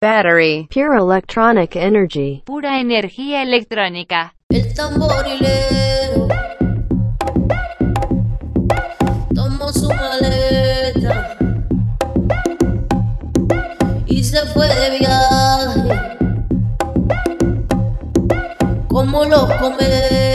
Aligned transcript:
battery, 0.00 0.66
pure 0.70 0.96
electronic 0.96 1.76
energy, 1.76 2.42
pura 2.46 2.80
energía 2.80 3.42
electrónica. 3.42 4.34
El 4.48 4.72
tamborilero 4.72 6.26
tomó 9.34 9.70
su 9.70 9.90
maleta 9.90 11.36
y 14.06 14.24
se 14.24 14.38
fue 14.54 14.68
de 14.68 14.98
viaje 15.00 16.16
como 18.88 19.26
los 19.26 19.52
cometas. 19.60 20.29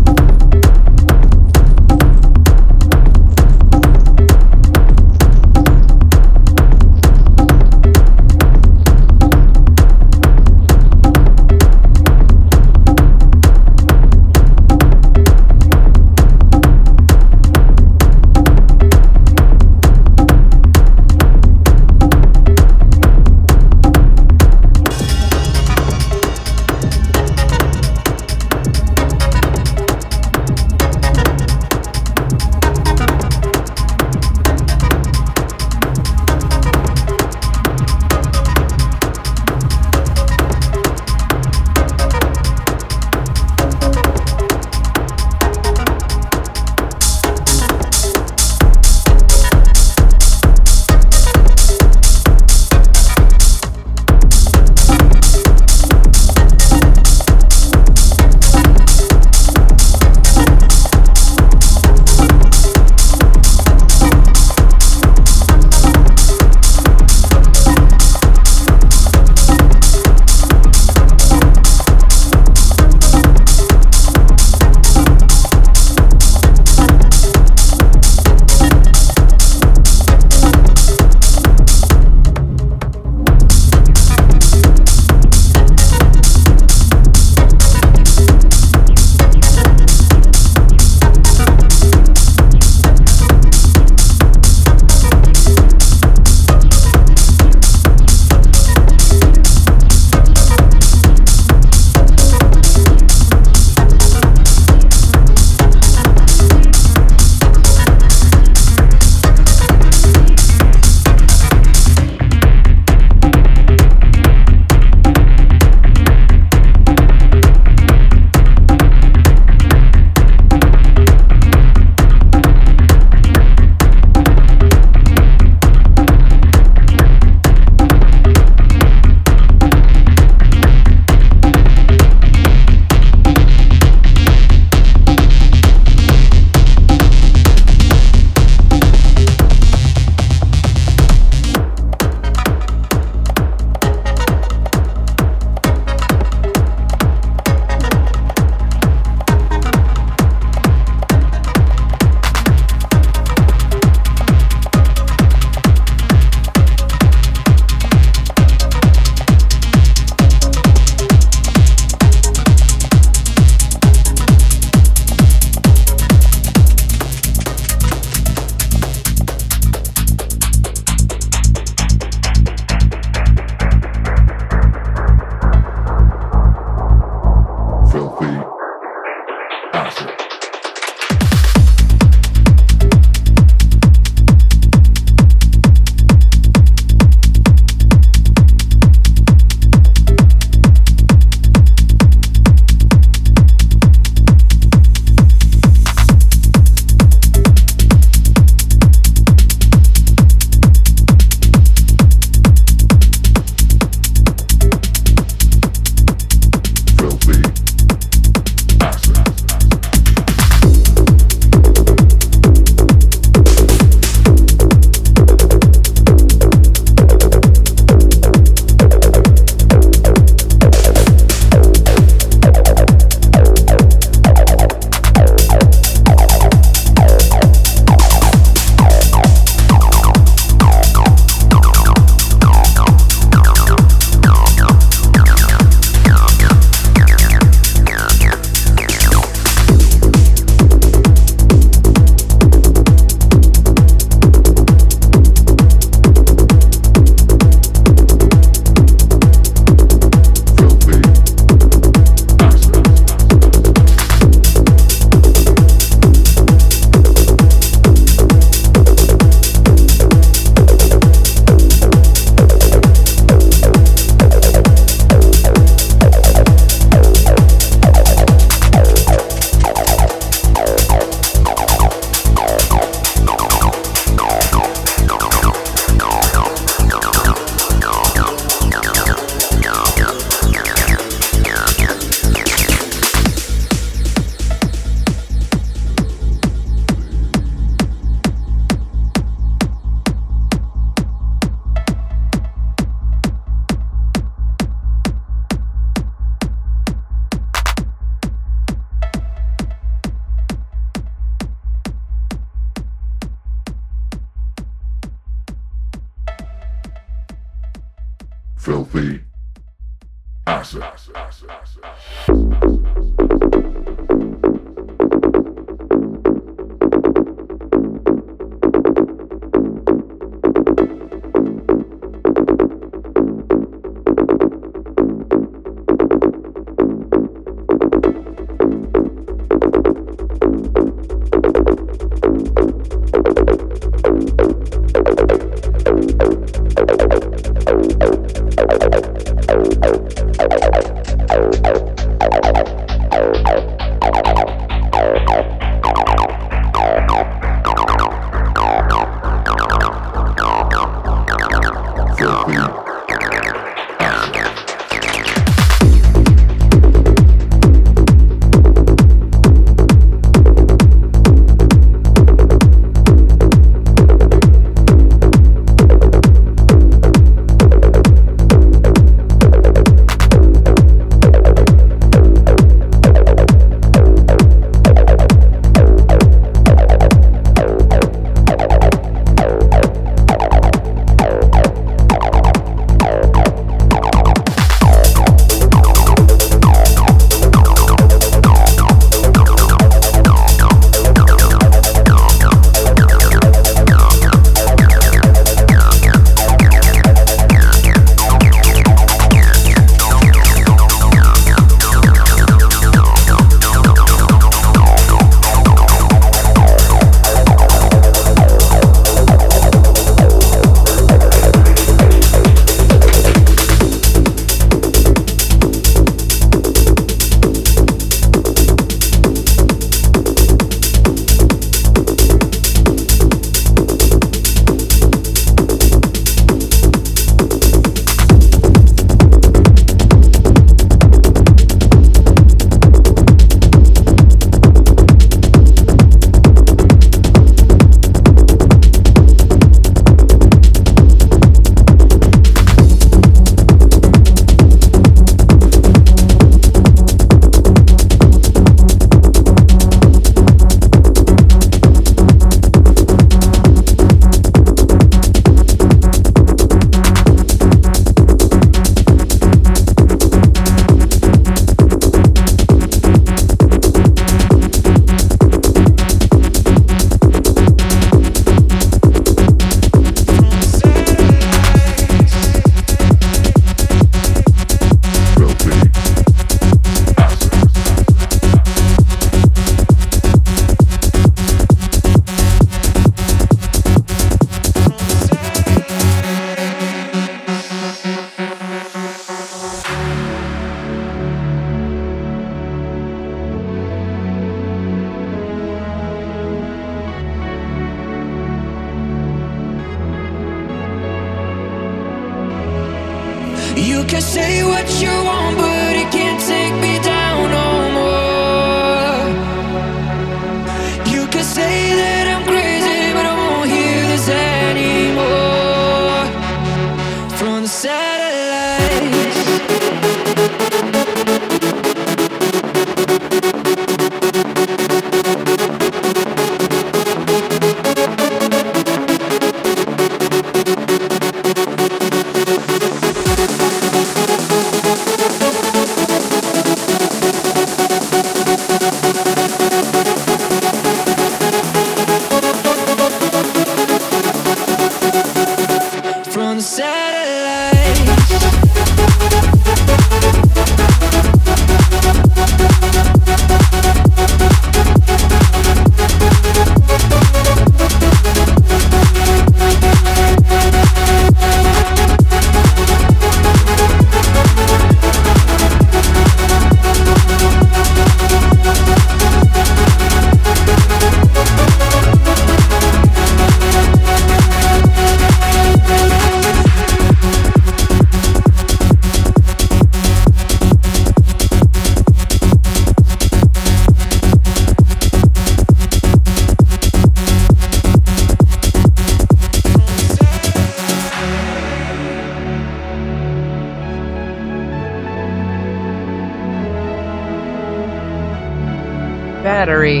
Battery. 599.61 600.00